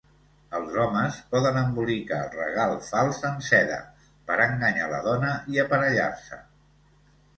Els 0.59 0.77
homes 0.83 1.19
poden 1.33 1.59
embolicar 1.61 2.17
el 2.29 2.39
regal 2.39 2.73
fals 2.87 3.21
en 3.31 3.37
seda 3.49 3.77
per 4.31 4.39
enganyar 4.47 4.89
la 4.95 5.03
dona 5.13 5.31
i 5.57 5.63
aparellar-se. 5.67 6.41